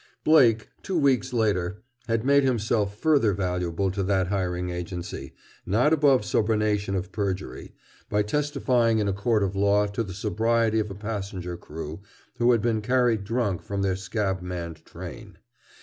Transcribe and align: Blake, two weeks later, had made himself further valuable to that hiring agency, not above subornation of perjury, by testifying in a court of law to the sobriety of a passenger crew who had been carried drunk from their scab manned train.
Blake, 0.23 0.69
two 0.81 0.97
weeks 0.97 1.31
later, 1.31 1.83
had 2.07 2.25
made 2.25 2.43
himself 2.43 2.97
further 2.97 3.33
valuable 3.33 3.91
to 3.91 4.01
that 4.01 4.29
hiring 4.29 4.71
agency, 4.71 5.35
not 5.63 5.93
above 5.93 6.21
subornation 6.25 6.95
of 6.95 7.11
perjury, 7.11 7.75
by 8.09 8.23
testifying 8.23 8.97
in 8.97 9.07
a 9.07 9.13
court 9.13 9.43
of 9.43 9.55
law 9.55 9.85
to 9.85 10.01
the 10.01 10.15
sobriety 10.15 10.79
of 10.79 10.89
a 10.89 10.95
passenger 10.95 11.55
crew 11.55 12.01
who 12.39 12.51
had 12.51 12.63
been 12.63 12.81
carried 12.81 13.23
drunk 13.23 13.61
from 13.61 13.83
their 13.83 13.95
scab 13.95 14.41
manned 14.41 14.83
train. 14.85 15.37